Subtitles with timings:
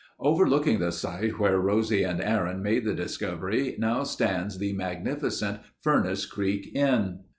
[0.19, 6.25] Overlooking the site where Rosie and Aaron made the discovery, now stands the magnificent Furnace
[6.25, 7.19] Creek Inn.